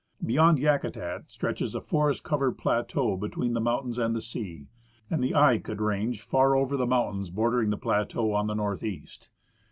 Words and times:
Beyond 0.25 0.57
Yakutat 0.57 1.29
stretches 1.29 1.75
a 1.75 1.79
forest 1.79 2.23
covered 2.23 2.53
plateau 2.53 3.15
between 3.15 3.53
the 3.53 3.61
mountains 3.61 3.99
and 3.99 4.15
the 4.15 4.19
sea, 4.21 4.65
and 5.11 5.23
the 5.23 5.35
eye 5.35 5.59
could 5.59 5.79
range 5.79 6.23
far 6.23 6.55
over 6.55 6.75
the 6.75 6.87
mountains 6.87 7.29
bordering 7.29 7.69
this 7.69 7.81
jjlateau 7.81 8.33
on 8.33 8.47
the 8.47 8.55
northeast. 8.55 9.29